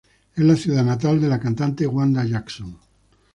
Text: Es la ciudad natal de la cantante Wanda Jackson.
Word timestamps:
Es 0.33 0.43
la 0.43 0.55
ciudad 0.55 0.83
natal 0.83 1.21
de 1.21 1.27
la 1.27 1.39
cantante 1.39 1.85
Wanda 1.85 2.25
Jackson. 2.25 2.75